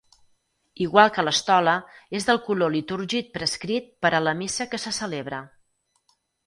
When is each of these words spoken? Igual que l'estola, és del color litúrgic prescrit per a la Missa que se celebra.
Igual 0.85 1.11
que 1.17 1.25
l'estola, 1.27 1.75
és 2.21 2.27
del 2.31 2.41
color 2.49 2.73
litúrgic 2.79 3.31
prescrit 3.39 3.95
per 4.07 4.15
a 4.21 4.27
la 4.29 4.37
Missa 4.45 4.71
que 4.75 4.85
se 4.87 4.99
celebra. 5.03 5.49